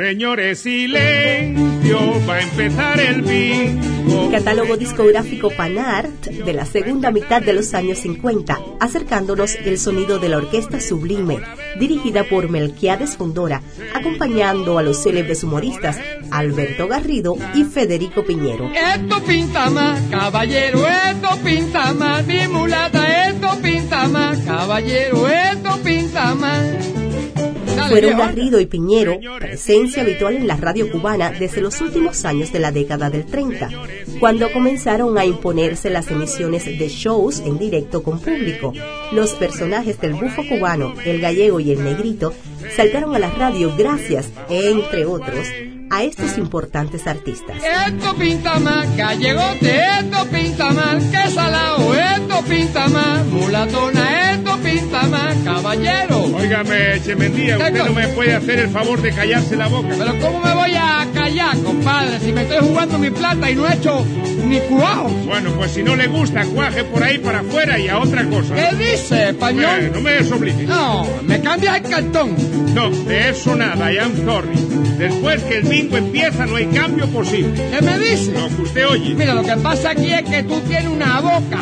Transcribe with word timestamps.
Señores, 0.00 0.60
silencio, 0.60 1.98
va 2.26 2.36
a 2.36 2.40
empezar 2.40 2.98
el 2.98 3.20
bingo. 3.20 4.30
Catálogo 4.30 4.78
discográfico 4.78 5.50
Panart 5.50 6.24
de 6.24 6.54
la 6.54 6.64
segunda 6.64 7.10
mitad 7.10 7.42
de 7.42 7.52
los 7.52 7.74
años 7.74 7.98
50, 7.98 8.58
acercándonos 8.80 9.56
el 9.56 9.78
sonido 9.78 10.18
de 10.18 10.30
la 10.30 10.38
orquesta 10.38 10.80
Sublime, 10.80 11.40
dirigida 11.78 12.24
por 12.24 12.48
Melquiades 12.48 13.18
Fundora, 13.18 13.60
acompañando 13.92 14.78
a 14.78 14.82
los 14.82 15.02
célebres 15.02 15.44
humoristas 15.44 16.00
Alberto 16.30 16.88
Garrido 16.88 17.36
y 17.54 17.64
Federico 17.64 18.24
Piñero. 18.24 18.70
Esto 18.72 19.22
pinta 19.24 19.68
más, 19.68 20.00
caballero, 20.10 20.80
esto 20.88 21.38
pinta 21.44 21.92
más, 21.92 22.26
mi 22.26 22.48
mulata, 22.48 23.28
esto 23.28 23.50
pinta 23.60 24.08
más, 24.08 24.38
caballero, 24.46 25.28
esto 25.28 25.78
pinta 25.84 26.34
más. 26.36 27.09
Fueron 27.90 28.18
Garrido 28.18 28.60
y 28.60 28.66
Piñero, 28.66 29.18
presencia 29.40 30.02
habitual 30.02 30.36
en 30.36 30.46
la 30.46 30.56
radio 30.56 30.88
cubana 30.92 31.32
desde 31.32 31.60
los 31.60 31.80
últimos 31.80 32.24
años 32.24 32.52
de 32.52 32.60
la 32.60 32.70
década 32.70 33.10
del 33.10 33.26
30, 33.26 33.68
cuando 34.20 34.52
comenzaron 34.52 35.18
a 35.18 35.24
imponerse 35.24 35.90
las 35.90 36.08
emisiones 36.08 36.66
de 36.66 36.88
shows 36.88 37.40
en 37.40 37.58
directo 37.58 38.04
con 38.04 38.20
público. 38.20 38.72
Los 39.10 39.34
personajes 39.34 40.00
del 40.00 40.14
bufo 40.14 40.44
cubano, 40.48 40.94
el 41.04 41.20
gallego 41.20 41.58
y 41.58 41.72
el 41.72 41.82
negrito 41.82 42.32
saltaron 42.76 43.16
a 43.16 43.18
la 43.18 43.30
radio 43.30 43.74
gracias, 43.76 44.30
entre 44.48 45.04
otros, 45.04 45.48
a 45.90 46.04
estos 46.04 46.38
importantes 46.38 47.06
artistas. 47.06 47.56
Esto 47.86 48.14
pinta 48.14 48.58
más, 48.60 48.96
gallegote, 48.96 49.80
esto 50.00 50.24
pinta 50.26 50.70
más, 50.70 51.02
que 51.04 51.30
salao, 51.30 51.94
esto 51.94 52.42
pinta 52.48 52.88
más, 52.88 53.26
mulatona, 53.26 54.32
esto 54.32 54.56
pinta 54.58 55.02
más, 55.08 55.34
caballero. 55.44 56.24
Óigame, 56.36 57.00
Chemendía, 57.04 57.58
usted 57.58 57.84
no 57.84 57.92
me 57.92 58.08
puede 58.08 58.34
hacer 58.34 58.60
el 58.60 58.70
favor 58.70 59.02
de 59.02 59.12
callarse 59.12 59.56
la 59.56 59.66
boca. 59.66 59.88
Pero 59.98 60.18
¿cómo 60.20 60.40
me 60.40 60.54
voy 60.54 60.74
a 60.74 60.89
compadre, 61.64 62.18
si 62.20 62.32
me 62.32 62.42
estoy 62.42 62.58
jugando 62.58 62.98
mi 62.98 63.10
plata 63.10 63.50
y 63.50 63.54
no 63.54 63.68
he 63.68 63.74
hecho 63.74 64.04
ni 64.46 64.58
cuajo? 64.60 65.08
Bueno, 65.26 65.52
pues 65.52 65.72
si 65.72 65.82
no 65.82 65.96
le 65.96 66.06
gusta, 66.08 66.44
cuaje 66.46 66.84
por 66.84 67.02
ahí 67.02 67.18
para 67.18 67.40
afuera 67.40 67.78
y 67.78 67.88
a 67.88 67.98
otra 67.98 68.24
cosa. 68.28 68.54
¿Qué 68.54 68.76
dice, 68.76 69.30
español? 69.30 69.80
Eh, 69.80 69.90
no 69.92 70.00
me 70.00 70.12
desobligue. 70.12 70.64
No, 70.64 71.06
me 71.22 71.40
cambia 71.40 71.76
el 71.76 71.82
cartón. 71.82 72.34
No, 72.74 72.90
de 72.90 73.30
eso 73.30 73.54
nada, 73.56 73.92
I 73.92 73.98
am 73.98 74.12
sorry. 74.24 74.54
Después 74.98 75.42
que 75.44 75.58
el 75.58 75.62
bingo 75.64 75.96
empieza 75.96 76.46
no 76.46 76.56
hay 76.56 76.66
cambio 76.66 77.06
posible. 77.08 77.52
¿Qué 77.70 77.84
me 77.84 77.98
dice? 77.98 78.32
Lo 78.32 78.48
que 78.48 78.62
usted 78.62 78.86
oye. 78.86 79.14
Mira, 79.14 79.34
lo 79.34 79.42
que 79.42 79.56
pasa 79.56 79.90
aquí 79.90 80.12
es 80.12 80.22
que 80.22 80.42
tú 80.42 80.60
tienes 80.60 80.88
una 80.88 81.20
boca 81.20 81.60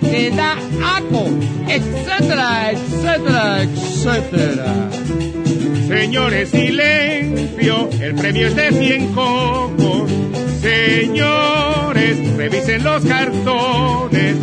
que 0.00 0.30
da 0.30 0.54
aco, 0.96 1.28
etcétera, 1.68 2.72
etcétera, 2.72 3.62
etcétera. 3.62 4.74
Señores, 5.90 6.50
silencio, 6.50 7.90
el 8.00 8.14
premio 8.14 8.46
es 8.46 8.54
de 8.54 8.70
100 8.70 9.12
cocos. 9.12 10.08
Señores, 10.62 12.36
revisen 12.36 12.84
los 12.84 13.04
cartones. 13.04 14.36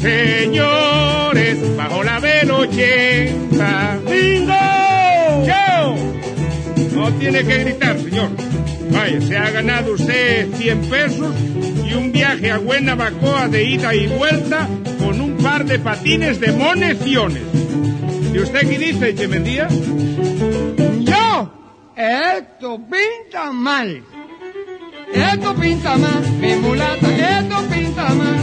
Señores, 0.00 1.76
bajo 1.76 2.04
la 2.04 2.20
del 2.20 2.48
80. 2.48 3.98
¡Bingo! 4.08 4.54
¡Yo! 5.44 5.96
No 6.94 7.12
tiene 7.14 7.42
que 7.42 7.58
gritar, 7.64 7.98
señor. 7.98 8.28
Vaya, 8.92 9.20
se 9.20 9.36
ha 9.36 9.50
ganado 9.50 9.94
usted 9.94 10.46
100 10.54 10.80
pesos 10.82 11.34
y 11.84 11.94
un 11.94 12.12
viaje 12.12 12.52
a 12.52 12.58
Buenabacoa 12.58 13.48
de 13.48 13.64
ida 13.64 13.96
y 13.96 14.06
vuelta 14.06 14.68
con 15.00 15.20
un 15.20 15.38
par 15.38 15.64
de 15.64 15.80
patines 15.80 16.38
de 16.38 16.52
moneciones. 16.52 17.42
¿Y 18.32 18.38
usted 18.38 18.60
qué 18.60 18.78
dice, 18.78 19.14
Chemendía? 19.16 19.66
Esto 21.96 22.78
pinta 22.90 23.52
mal. 23.52 24.02
Esto 25.12 25.54
pinta 25.54 25.96
mal, 25.96 26.22
mi 26.40 26.56
mulata, 26.56 27.08
esto 27.38 27.62
pinta 27.72 28.08
mal. 28.14 28.36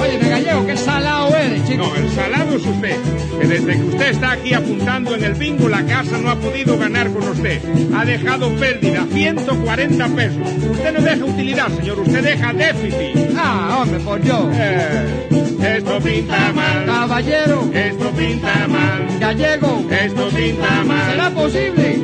Oye, 0.00 0.18
me 0.22 0.28
gallego, 0.28 0.66
qué 0.66 0.76
salado 0.76 1.34
eres, 1.34 1.66
chico. 1.66 1.86
No, 1.86 1.96
el 1.96 2.10
salado 2.10 2.56
es 2.56 2.66
usted. 2.66 2.96
Que 3.40 3.46
desde 3.46 3.72
que 3.72 3.82
usted 3.84 4.10
está 4.10 4.32
aquí 4.32 4.52
apuntando 4.52 5.14
en 5.14 5.24
el 5.24 5.34
bingo, 5.34 5.68
la 5.68 5.82
casa 5.86 6.18
no 6.18 6.30
ha 6.30 6.36
podido 6.36 6.76
ganar 6.76 7.10
con 7.10 7.26
usted. 7.26 7.62
Ha 7.94 8.04
dejado 8.04 8.54
pérdida, 8.56 9.06
140 9.10 10.08
pesos. 10.08 10.42
Usted 10.70 10.92
no 10.92 11.00
deja 11.00 11.24
utilidad, 11.24 11.68
señor, 11.68 12.00
usted 12.00 12.22
deja 12.22 12.52
déficit. 12.52 13.16
Ah, 13.38 13.78
hombre, 13.80 14.00
por 14.00 14.20
yo. 14.22 14.50
Eh, 14.52 15.76
esto 15.78 16.00
pinta 16.00 16.52
mal. 16.52 16.84
Caballero, 16.86 17.70
Esto 17.72 18.10
pinta 18.10 18.66
mal. 18.68 19.06
gallego, 19.20 19.86
Esto 19.90 20.28
pinta 20.28 20.84
mal. 20.84 21.10
¿será 21.10 21.30
posible? 21.30 21.98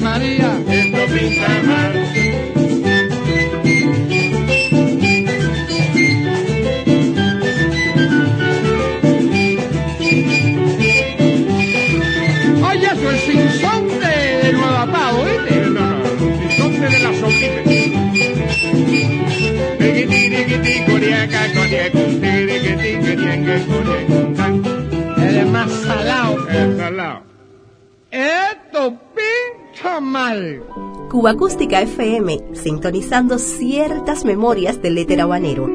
María. 0.00 0.60
Esto 0.68 1.14
pinta 1.14 1.48
mal. 1.66 2.05
Cuba 31.16 31.30
Acústica 31.30 31.80
FM, 31.80 32.40
sintonizando 32.52 33.38
ciertas 33.38 34.26
memorias 34.26 34.82
del 34.82 34.98
éter 34.98 35.22
habanero. 35.22 35.66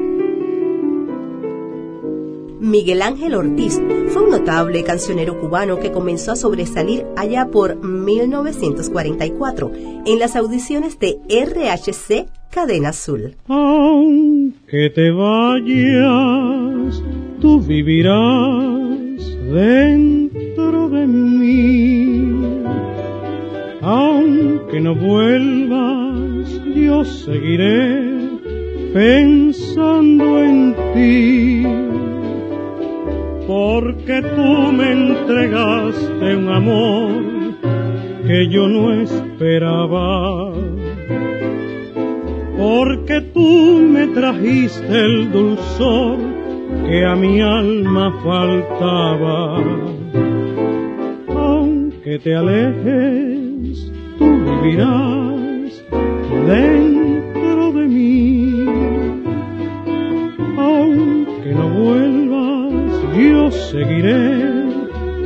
Miguel 2.60 3.02
Ángel 3.02 3.34
Ortiz 3.34 3.82
fue 4.10 4.22
un 4.22 4.30
notable 4.30 4.84
cancionero 4.84 5.40
cubano 5.42 5.80
que 5.80 5.92
comenzó 5.92 6.34
a 6.34 6.36
sobresalir 6.36 7.08
allá 7.18 7.48
por 7.48 7.84
1944 7.84 9.72
en 10.06 10.20
las 10.20 10.36
audiciones 10.36 11.00
de 11.00 11.18
RHC 11.28 12.28
Cadena 12.52 12.90
Azul. 12.90 13.36
Aunque 13.48 14.92
te 14.92 15.10
vayas, 15.10 17.02
tú 17.42 17.60
vivirás 17.62 19.00
dentro 19.52 20.88
de 20.90 21.08
mí. 21.08 22.62
Aunque 23.82 24.61
no 24.80 24.96
vuelvas, 24.96 26.62
yo 26.76 27.04
seguiré 27.04 28.12
pensando 28.94 30.40
en 30.40 30.76
ti. 30.94 31.64
Porque 33.48 34.22
tú 34.22 34.72
me 34.72 34.92
entregaste 34.92 36.36
un 36.38 36.50
amor 36.50 37.24
que 38.26 38.48
yo 38.48 38.68
no 38.68 38.94
esperaba 38.94 40.54
porque 42.62 43.22
tú 43.34 43.88
me 43.90 44.06
trajiste 44.08 44.96
el 44.96 45.32
dulzor 45.32 46.20
que 46.86 47.06
a 47.06 47.16
mi 47.16 47.42
alma 47.42 48.14
faltaba. 48.24 49.64
Aunque 51.28 52.20
te 52.20 52.36
alejes, 52.36 53.31
vivirás 54.62 55.84
dentro 56.48 57.72
de 57.74 57.88
mí. 57.88 58.66
Aunque 60.58 61.54
no 61.54 61.70
vuelvas, 61.70 62.74
yo 63.18 63.52
seguiré 63.52 64.64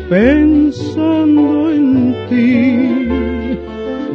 pensando 0.09 1.71
en 1.71 2.15
ti. 2.29 3.07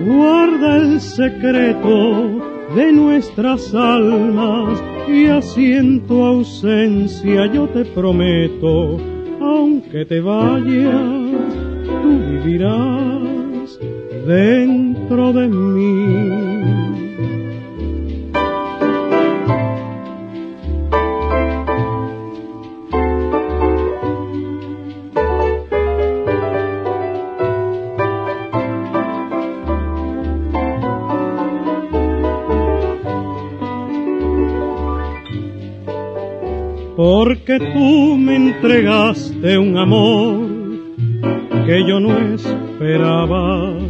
Guarda 0.06 0.76
el 0.76 1.00
secreto 1.00 2.40
de 2.74 2.92
nuestras 2.92 3.74
almas 3.74 4.82
y 5.08 5.26
así 5.26 5.72
en 5.72 6.06
tu 6.06 6.22
ausencia 6.22 7.52
yo 7.52 7.68
te 7.68 7.84
prometo, 7.84 8.98
aunque 9.40 10.04
te 10.04 10.20
vayas, 10.20 11.32
tú 12.02 12.18
vivirás 12.30 13.78
dentro 14.26 14.89
de 15.16 15.48
mí. 15.48 16.60
porque 36.96 37.58
tú 37.58 38.16
me 38.18 38.36
entregaste 38.36 39.58
un 39.58 39.76
amor 39.76 40.46
que 41.66 41.82
yo 41.88 41.98
no 41.98 42.34
esperaba 42.34 43.89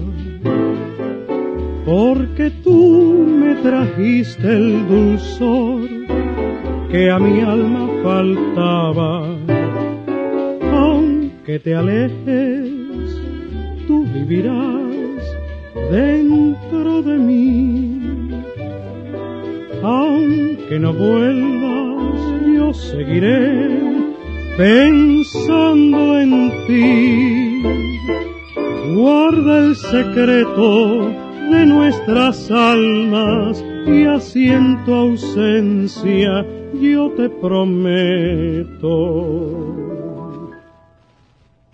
porque 2.00 2.50
tú 2.64 3.26
me 3.42 3.56
trajiste 3.56 4.48
el 4.48 4.88
dulzor 4.88 5.86
que 6.90 7.10
a 7.10 7.18
mi 7.18 7.42
alma 7.42 7.90
faltaba, 8.02 9.36
aunque 10.72 11.58
te 11.58 11.74
alejes, 11.74 12.70
tú 13.86 14.06
vivirás 14.14 15.20
dentro 15.90 17.02
de 17.02 17.18
mí, 17.18 18.00
aunque 19.82 20.78
no 20.78 20.94
vuelvas, 20.94 22.14
yo 22.56 22.72
seguiré 22.72 23.68
pensando 24.56 26.18
en 26.18 26.32
ti. 26.66 27.62
Guarda 28.94 29.66
el 29.66 29.76
secreto 29.76 31.19
de 31.50 31.66
nuestras 31.66 32.50
almas 32.50 33.62
y 33.86 34.04
así 34.04 34.50
en 34.50 34.84
tu 34.84 34.94
ausencia 34.94 36.46
yo 36.80 37.10
te 37.10 37.28
prometo. 37.28 38.86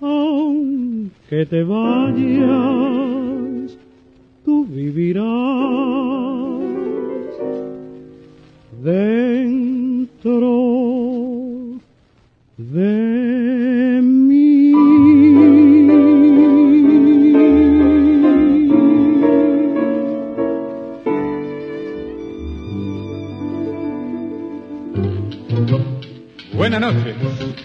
Aunque 0.00 1.46
te 1.46 1.62
vayas, 1.62 2.16
tú 4.44 4.66
vivirás 4.66 5.26
dentro 8.82 10.65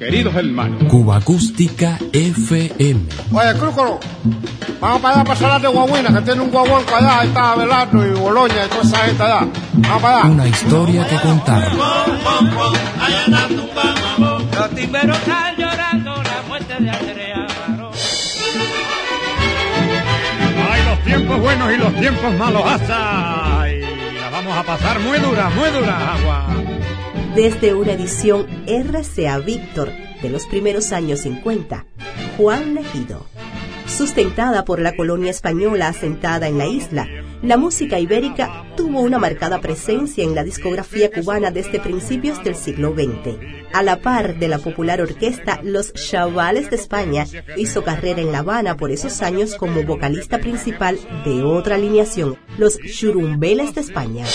queridos 0.01 0.33
hermanos. 0.33 0.83
Cuba 0.89 1.17
Acústica 1.17 1.99
FM. 2.11 3.01
Oye, 3.31 3.53
Crúcolo, 3.59 3.99
vamos 4.79 4.99
para 4.99 5.15
allá 5.15 5.23
para 5.23 5.39
Salar 5.39 5.61
de 5.61 5.67
Guaguina, 5.67 6.11
que 6.11 6.21
tiene 6.21 6.41
un 6.41 6.49
guaguanco 6.49 6.95
allá, 6.95 7.19
ahí 7.19 7.27
está 7.27 7.51
Abelardo 7.51 8.07
y 8.07 8.09
Boloña 8.13 8.65
y 8.65 8.69
toda 8.69 8.81
esa 8.81 8.97
gente 9.05 9.21
allá. 9.21 9.47
Vamos 9.73 10.01
para 10.01 10.17
allá. 10.17 10.31
Una 10.31 10.47
historia 10.47 11.07
que 11.07 11.15
contar. 11.17 11.71
Los 14.57 14.69
timberos 14.71 15.17
están 15.19 15.55
llorando 15.55 16.23
la 16.23 16.41
muerte 16.47 16.73
de 16.79 16.89
Andrea 16.89 17.47
Barón. 17.67 17.91
Ay, 20.71 20.81
los 20.89 21.03
tiempos 21.03 21.39
buenos 21.41 21.73
y 21.73 21.77
los 21.77 21.95
tiempos 21.95 22.33
malos. 22.33 22.63
¡Hasta! 22.65 23.69
Y 23.69 23.81
la 24.19 24.29
vamos 24.31 24.57
a 24.57 24.63
pasar 24.63 24.99
muy 24.99 25.19
dura, 25.19 25.49
muy 25.51 25.69
dura, 25.69 26.13
agua. 26.15 26.60
Desde 27.35 27.73
una 27.73 27.93
edición 27.93 28.45
RCA 28.67 29.39
Víctor 29.39 29.89
de 30.21 30.29
los 30.29 30.45
primeros 30.47 30.91
años 30.91 31.21
50, 31.21 31.85
Juan 32.35 32.75
Legido. 32.75 33.25
Sustentada 33.87 34.65
por 34.65 34.81
la 34.81 34.97
colonia 34.97 35.31
española 35.31 35.87
asentada 35.87 36.49
en 36.49 36.57
la 36.57 36.67
isla, 36.67 37.07
la 37.41 37.55
música 37.55 37.99
ibérica 37.99 38.65
tuvo 38.75 38.99
una 38.99 39.17
marcada 39.17 39.61
presencia 39.61 40.25
en 40.25 40.35
la 40.35 40.43
discografía 40.43 41.09
cubana 41.09 41.51
desde 41.51 41.79
principios 41.79 42.43
del 42.43 42.55
siglo 42.55 42.93
XX. 42.93 43.37
A 43.71 43.81
la 43.81 44.01
par 44.01 44.37
de 44.37 44.49
la 44.49 44.59
popular 44.59 44.99
orquesta 44.99 45.61
Los 45.63 45.93
Chavales 45.93 46.69
de 46.69 46.75
España, 46.75 47.25
hizo 47.55 47.85
carrera 47.85 48.19
en 48.19 48.33
La 48.33 48.39
Habana 48.39 48.75
por 48.75 48.91
esos 48.91 49.21
años 49.21 49.55
como 49.55 49.83
vocalista 49.83 50.39
principal 50.39 50.99
de 51.23 51.43
otra 51.43 51.75
alineación, 51.75 52.37
Los 52.57 52.77
Churumbeles 52.77 53.73
de 53.73 53.81
España. 53.81 54.25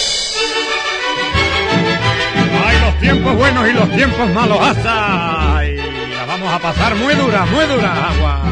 Tiempos 3.16 3.36
buenos 3.38 3.66
y 3.66 3.72
los 3.72 3.90
tiempos 3.92 4.30
malos. 4.30 4.58
¡Hasta! 4.60 5.64
Y 5.64 5.76
la 6.14 6.26
vamos 6.26 6.52
a 6.52 6.58
pasar 6.58 6.94
muy 6.96 7.14
dura, 7.14 7.46
muy 7.46 7.64
dura, 7.64 8.10
agua. 8.10 8.42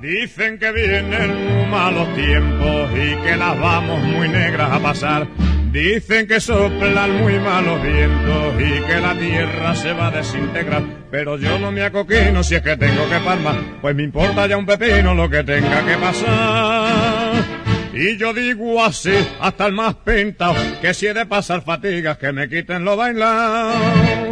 Dicen 0.00 0.58
que 0.60 0.70
vienen 0.70 1.68
malos 1.72 2.14
tiempos 2.14 2.90
y 2.92 3.16
que 3.26 3.36
las 3.36 3.58
vamos 3.58 4.00
muy 4.04 4.28
negras 4.28 4.70
a 4.70 4.78
pasar. 4.78 5.26
Dicen 5.72 6.26
que 6.26 6.40
soplan 6.40 7.18
muy 7.22 7.38
malos 7.38 7.82
vientos 7.82 8.54
y 8.58 8.86
que 8.86 9.00
la 9.00 9.14
tierra 9.14 9.74
se 9.74 9.92
va 9.92 10.08
a 10.08 10.10
desintegrar. 10.10 10.82
Pero 11.10 11.36
yo 11.36 11.58
no 11.58 11.70
me 11.70 11.82
acoquino 11.82 12.42
si 12.42 12.54
es 12.54 12.62
que 12.62 12.76
tengo 12.76 13.08
que 13.08 13.18
palmar, 13.18 13.56
pues 13.82 13.94
me 13.94 14.02
importa 14.02 14.46
ya 14.46 14.56
un 14.56 14.64
pepino 14.64 15.14
lo 15.14 15.28
que 15.28 15.44
tenga 15.44 15.84
que 15.84 15.96
pasar. 15.96 17.44
Y 17.92 18.16
yo 18.16 18.32
digo 18.32 18.82
así, 18.82 19.12
hasta 19.40 19.66
el 19.66 19.72
más 19.72 19.94
pintado, 19.96 20.54
que 20.80 20.94
si 20.94 21.06
he 21.06 21.14
de 21.14 21.26
pasar 21.26 21.62
fatigas, 21.62 22.16
que 22.16 22.32
me 22.32 22.48
quiten 22.48 22.84
lo 22.84 22.96
bailado. 22.96 24.27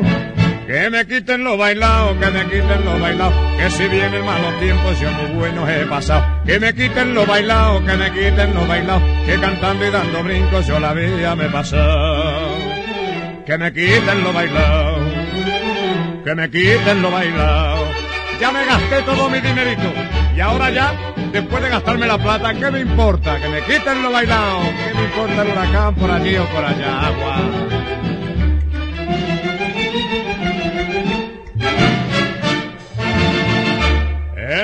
Que 0.66 0.90
me 0.90 1.06
quiten 1.06 1.44
lo 1.44 1.56
bailado, 1.56 2.18
que 2.18 2.26
me 2.26 2.44
quiten 2.44 2.84
lo 2.84 2.98
bailado, 2.98 3.32
que 3.56 3.70
si 3.70 3.86
vienen 3.86 4.24
malos 4.26 4.58
tiempos 4.58 4.98
yo 4.98 5.10
muy 5.12 5.30
buenos 5.38 5.68
he 5.68 5.86
pasado. 5.86 6.24
Que 6.44 6.58
me 6.58 6.74
quiten 6.74 7.14
lo 7.14 7.24
bailado, 7.24 7.84
que 7.84 7.96
me 7.96 8.10
quiten 8.10 8.52
lo 8.52 8.66
bailado, 8.66 9.00
que 9.24 9.38
cantando 9.38 9.86
y 9.86 9.90
dando 9.90 10.24
brincos 10.24 10.66
yo 10.66 10.80
la 10.80 10.92
vida 10.92 11.36
me 11.36 11.46
he 11.46 11.50
pasado. 11.50 12.56
Que 13.46 13.56
me 13.56 13.72
quiten 13.72 14.24
lo 14.24 14.32
bailado, 14.32 14.96
que 16.24 16.34
me 16.34 16.50
quiten 16.50 17.00
lo 17.00 17.12
bailado. 17.12 17.86
Ya 18.40 18.50
me 18.50 18.66
gasté 18.66 19.02
todo 19.02 19.30
mi 19.30 19.40
dinerito 19.40 19.92
y 20.36 20.40
ahora 20.40 20.70
ya, 20.70 20.92
después 21.32 21.62
de 21.62 21.68
gastarme 21.68 22.06
la 22.08 22.18
plata, 22.18 22.52
¿qué 22.54 22.70
me 22.72 22.80
importa? 22.80 23.40
Que 23.40 23.48
me 23.48 23.62
quiten 23.62 24.02
lo 24.02 24.10
bailado, 24.10 24.62
¿qué 24.62 24.94
me 24.98 25.04
importa 25.04 25.42
el 25.42 25.48
huracán 25.48 25.94
por 25.94 26.10
allí 26.10 26.36
o 26.36 26.44
por 26.46 26.64
allá? 26.64 27.06
Agua. 27.06 27.38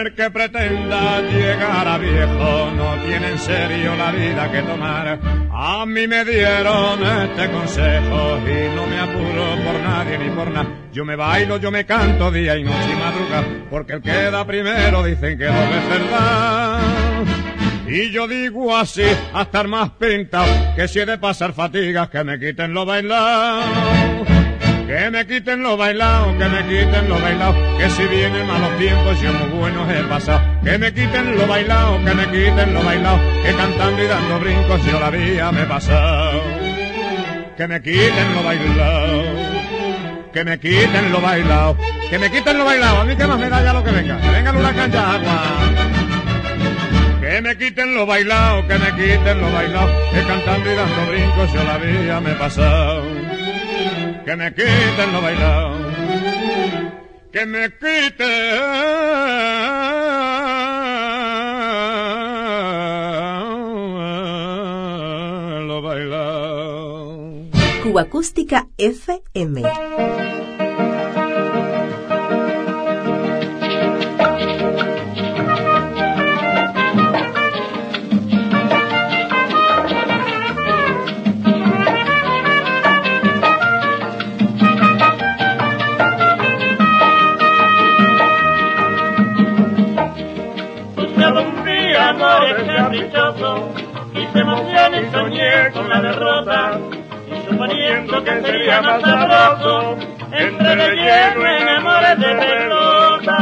Que 0.02 0.30
pretenda 0.30 1.20
llegar 1.20 1.86
a 1.86 1.96
viejo 1.96 2.72
no 2.76 2.96
tiene 3.06 3.28
en 3.30 3.38
serio 3.38 3.94
la 3.94 4.10
vida 4.10 4.50
que 4.50 4.60
tomar. 4.62 5.20
A 5.52 5.86
mí 5.86 6.08
me 6.08 6.24
dieron 6.24 7.00
este 7.04 7.48
consejo 7.48 8.40
y 8.40 8.74
no 8.74 8.86
me 8.88 8.98
apuro 8.98 9.44
por 9.64 9.80
nadie 9.80 10.18
ni 10.18 10.30
por 10.30 10.50
nada. 10.50 10.68
Yo 10.92 11.04
me 11.04 11.14
bailo, 11.14 11.56
yo 11.58 11.70
me 11.70 11.86
canto 11.86 12.32
día 12.32 12.56
y 12.56 12.64
noche 12.64 12.90
y 12.92 12.96
madruga, 12.96 13.66
porque 13.70 13.92
el 13.92 14.02
que 14.02 14.30
da 14.30 14.44
primero 14.44 15.04
dicen 15.04 15.38
que 15.38 15.44
no 15.46 15.52
es 15.52 15.88
verdad. 15.88 16.80
Y 17.86 18.10
yo 18.10 18.26
digo 18.26 18.76
así, 18.76 19.04
a 19.32 19.42
estar 19.42 19.68
más 19.68 19.90
pintado, 19.90 20.74
que 20.74 20.88
si 20.88 20.98
he 20.98 21.06
de 21.06 21.16
pasar 21.16 21.52
fatigas, 21.52 22.10
que 22.10 22.24
me 22.24 22.40
quiten 22.40 22.74
lo 22.74 22.84
bailado. 22.84 24.41
Que 24.92 25.10
me 25.10 25.26
quiten 25.26 25.62
lo 25.62 25.74
bailado, 25.78 26.36
que 26.36 26.44
me 26.50 26.62
quiten 26.68 27.08
lo 27.08 27.18
bailado, 27.18 27.54
que 27.78 27.88
si 27.88 28.04
vienen 28.08 28.46
malos 28.46 28.76
tiempos 28.76 29.18
yo 29.22 29.32
muy 29.32 29.58
buenos 29.58 29.90
he 29.90 30.02
pasado. 30.02 30.42
Que 30.62 30.76
me 30.76 30.92
quiten 30.92 31.34
lo 31.34 31.46
bailado, 31.46 32.04
que 32.04 32.12
me 32.12 32.26
quiten 32.26 32.74
lo 32.74 32.82
bailado, 32.82 33.18
que 33.42 33.54
cantando 33.54 34.04
y 34.04 34.06
dando 34.06 34.38
brincos 34.38 34.84
yo 34.84 35.00
la 35.00 35.08
vida 35.08 35.50
me 35.50 35.62
he 35.62 35.64
pasado. 35.64 36.42
Que 37.56 37.68
me 37.68 37.80
quiten 37.80 38.34
lo 38.34 38.42
bailado, 38.42 39.22
que 40.30 40.44
me 40.44 40.60
quiten 40.60 41.10
lo 41.10 41.20
bailado, 41.22 41.78
que 42.10 42.18
me 42.18 42.30
quiten 42.30 42.58
lo 42.58 42.64
bailado, 42.66 43.00
a 43.00 43.04
mí 43.04 43.16
que 43.16 43.26
más 43.26 43.38
me 43.38 43.48
da 43.48 43.64
ya 43.64 43.72
lo 43.72 43.82
que 43.82 43.90
venga, 43.92 44.20
que 44.20 44.28
venga 44.28 44.52
huracán 44.52 44.92
ya 44.92 45.14
agua. 45.14 45.42
Que 47.18 47.40
me 47.40 47.56
quiten 47.56 47.94
lo 47.94 48.04
bailado, 48.04 48.68
que 48.68 48.74
me 48.78 48.90
quiten 48.90 49.40
lo 49.40 49.50
bailado, 49.52 49.90
que 50.12 50.22
cantando 50.22 50.70
y 50.70 50.74
dando 50.74 51.06
brincos 51.10 51.52
yo 51.54 51.64
la 51.64 51.78
vida 51.78 52.20
me 52.20 52.32
he 52.32 52.34
pasado 52.34 53.41
que 54.24 54.36
me 54.36 54.54
quiten 54.54 55.12
lo 55.12 55.20
bailado, 55.20 55.76
que 57.32 57.46
me 57.46 57.70
quiten 57.70 58.08
lo 65.66 65.82
bailado. 65.82 67.46
Cuba 67.82 68.02
Acústica 68.02 68.68
FM. 68.78 69.62
Se 93.12 94.38
emociona 94.38 95.00
y 95.00 95.10
soñé 95.10 95.70
con 95.72 95.88
la 95.88 96.00
derrota 96.00 96.78
y 97.30 97.50
suponiendo 97.50 98.24
que 98.24 98.40
sería 98.40 98.80
más 98.80 99.02
sabroso 99.02 99.98
entre 100.32 100.76
de 100.76 100.90
lleno 100.96 101.46
en 101.46 101.68
amores 101.68 102.18
de 102.18 102.34
pelota. 102.34 103.36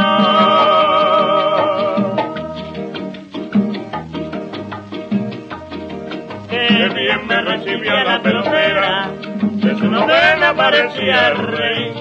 Qué 6.49 6.89
bien 6.89 7.27
me 7.27 7.41
recibía 7.41 8.03
la 8.03 8.21
pelotera, 8.21 9.09
de 9.41 9.75
su 9.75 9.85
novena 9.89 10.53
parecía 10.53 11.29
el 11.29 11.47
rey. 11.47 11.93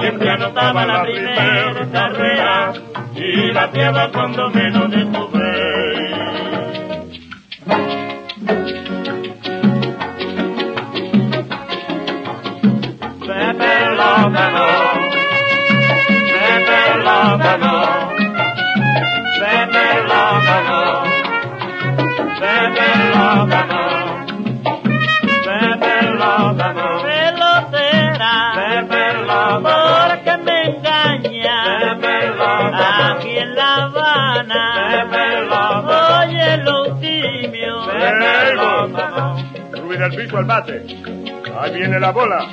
Siempre 0.00 0.30
anotaba 0.30 0.84
la 0.84 1.02
primera 1.02 1.88
carrera 1.92 2.72
y 3.14 3.52
la 3.52 3.70
tierra 3.70 4.10
cuando 4.12 4.50
menos 4.50 4.90
de 4.90 5.06
Pelotera, 27.02 28.34
porque 29.62 30.36
me 30.44 30.56
engaña, 30.70 31.56
ganó, 32.00 33.16
aquí 33.16 33.32
en 33.38 33.54
La 33.54 33.70
Habana, 33.84 34.62
oye 36.20 36.48
piso 40.16 40.36
al 40.38 40.44
bate. 40.44 40.84
Ahí 41.58 41.72
viene 41.74 42.00
la 42.00 42.10
bola. 42.10 42.46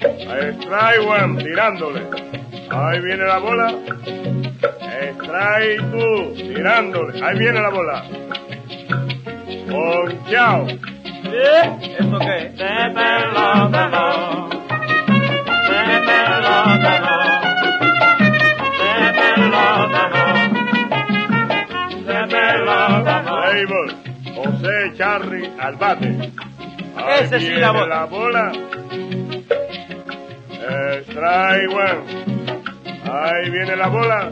Strike 0.00 1.06
one, 1.06 1.42
tirándole. 1.42 2.02
Ahí 2.70 3.00
viene 3.00 3.24
la 3.24 3.38
bola. 3.38 3.74
Strike 5.14 5.90
two, 5.90 6.32
tirándole. 6.34 7.24
Ahí 7.24 7.38
viene 7.38 7.60
la 7.60 7.70
bola. 7.70 8.04
Ponchao. 9.70 10.66
¿Eh? 10.66 11.96
¿Eso 11.98 12.18
qué? 12.18 12.52
Pepe 12.56 13.08
lo 13.32 13.70
ganó. 13.70 14.48
Pepe 15.68 16.18
lo 16.42 16.56
ganó. 16.84 17.16
Pepe 18.78 19.28
lo 19.36 19.64
ganó. 19.94 20.24
Pepe 22.06 22.44
lo 22.58 22.78
ganó. 23.04 23.34
Label. 23.40 23.88
José 24.34 24.76
Charry 24.96 25.42
al 25.60 25.76
bate. 25.76 26.32
Ese 27.20 27.40
sí 27.40 27.48
viene 27.48 27.60
la 27.60 27.72
bola. 27.72 27.88
la 27.88 28.04
bola. 28.06 28.52
Strike 31.02 31.70
one. 31.70 32.00
Ahí 33.10 33.50
viene 33.50 33.76
la 33.76 33.88
bola. 33.88 34.30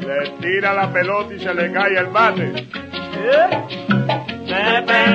Le 0.00 0.30
tira 0.40 0.74
la 0.74 0.92
pelota 0.92 1.34
y 1.34 1.38
se 1.38 1.54
le 1.54 1.72
cae 1.72 1.98
el 1.98 2.06
bate. 2.06 2.52
¿Eh? 3.24 3.48
Pepe 4.48 5.12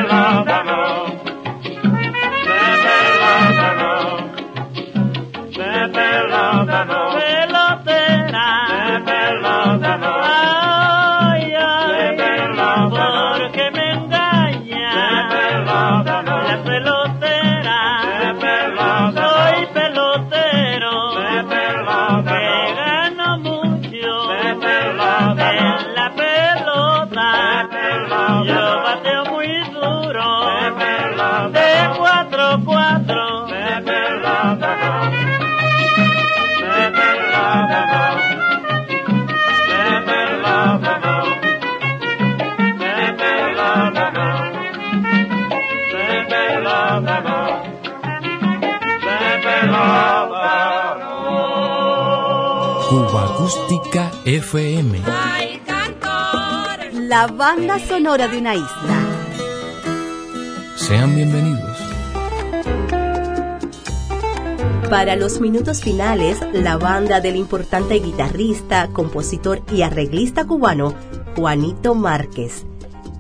Cuba 52.89 53.25
Acústica 53.25 54.11
FM. 54.23 55.01
La 56.93 57.27
banda 57.27 57.79
sonora 57.79 58.29
de 58.29 58.37
una 58.37 58.55
isla. 58.55 59.05
Sean 60.77 61.13
bienvenidos. 61.13 61.77
Para 64.89 65.17
los 65.17 65.41
minutos 65.41 65.81
finales, 65.81 66.37
la 66.53 66.77
banda 66.77 67.19
del 67.19 67.35
importante 67.35 67.95
guitarrista, 67.95 68.87
compositor 68.93 69.63
y 69.69 69.81
arreglista 69.81 70.45
cubano 70.45 70.93
Juanito 71.35 71.93
Márquez. 71.93 72.65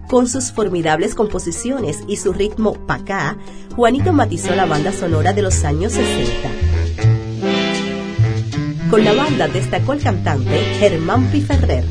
Con 0.07 0.29
sus 0.29 0.53
formidables 0.53 1.13
composiciones 1.13 2.05
y 2.07 2.15
su 2.15 2.31
ritmo 2.31 2.73
pacá, 2.85 3.35
Juanito 3.75 4.13
matizó 4.13 4.55
la 4.55 4.65
banda 4.65 4.93
sonora 4.93 5.33
de 5.33 5.41
los 5.41 5.65
años 5.65 5.91
60. 5.91 6.66
Con 8.89 9.03
la 9.03 9.13
banda 9.13 9.49
destacó 9.49 9.93
el 9.93 10.01
cantante 10.01 10.59
Germán 10.79 11.25
Piferrer. 11.25 11.83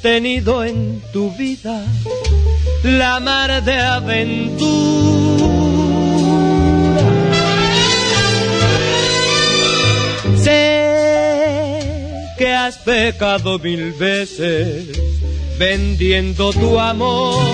Tenido 0.00 0.64
en 0.64 1.02
tu 1.12 1.30
vida 1.32 1.82
la 2.82 3.20
mar 3.20 3.62
de 3.62 3.78
aventura. 3.78 5.48
Sé 10.36 12.10
que 12.38 12.54
has 12.54 12.78
pecado 12.78 13.58
mil 13.58 13.92
veces 13.92 14.86
vendiendo 15.58 16.52
tu 16.52 16.78
amor. 16.78 17.44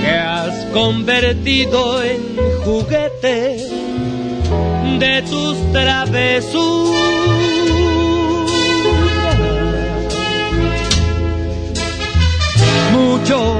Que 0.00 0.10
has 0.10 0.64
convertido 0.72 2.02
en 2.02 2.20
juguete 2.64 3.67
de 4.98 5.22
tus 5.22 5.72
travesuras. 5.72 6.98
Muchos 12.92 13.52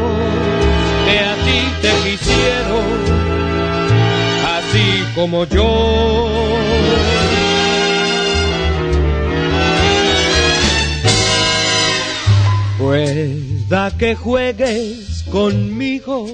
que 1.07 1.19
a 1.21 1.35
ti 1.45 1.61
te 1.83 1.93
quisieron, 2.05 2.89
así 4.57 5.05
como 5.15 5.45
yo. 5.45 6.29
Pueda 12.79 13.91
que 13.99 14.15
juegues 14.15 15.25
conmigo 15.31 16.27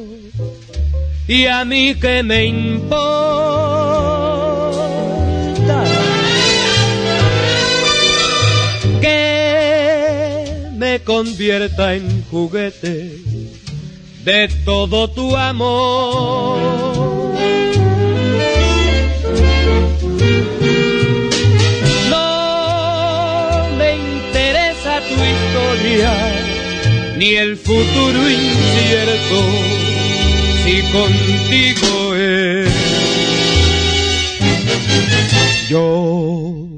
y 1.27 1.47
a 1.47 1.65
mí 1.65 1.95
que 1.95 2.23
me 2.23 2.45
importa 2.45 3.54
convierta 11.01 11.95
en 11.95 12.25
juguete 12.31 13.19
de 14.25 14.49
todo 14.65 15.11
tu 15.11 15.37
amor. 15.37 16.59
No 22.11 23.69
me 23.79 23.97
interesa 23.97 25.01
tu 25.01 25.15
historia 25.15 26.13
ni 27.19 27.35
el 27.37 27.57
futuro 27.57 28.31
incierto 28.31 29.39
si 30.63 30.83
contigo 30.93 32.15
es. 32.15 32.71
Yo 35.69 36.69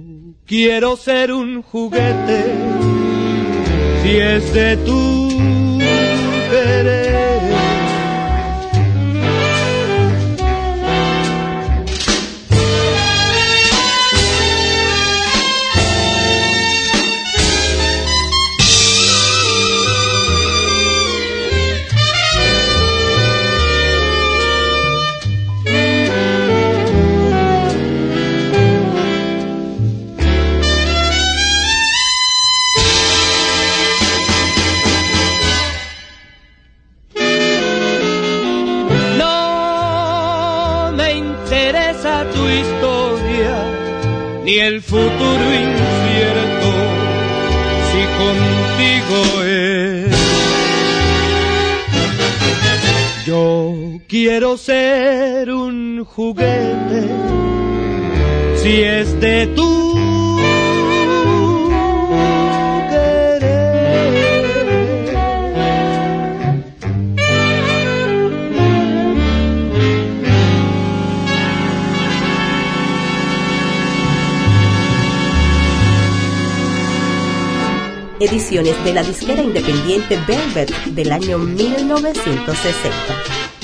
quiero 0.47 0.97
ser 0.97 1.33
un 1.33 1.63
juguete 1.63 2.76
si 4.07 4.19
es 4.19 4.53
de 4.53 4.77
tu 4.87 5.26
ni 44.47 44.61
el 44.61 44.81
futuro 44.81 45.45
incierto, 45.53 46.71
si 47.89 48.01
contigo 48.23 49.43
es. 49.43 50.17
Yo 53.27 54.01
quiero 54.07 54.57
ser 54.57 55.51
un 55.51 56.05
juguete, 56.05 57.09
si 58.63 58.83
es 58.83 59.21
de 59.21 59.49
tu 59.49 59.86
Ediciones 78.19 78.83
de 78.83 78.95
la 78.95 79.03
disquera 79.03 79.43
independiente 79.43 80.19
Velvet 80.27 80.73
del 80.87 81.13
año 81.13 81.39
1960. 81.39 83.56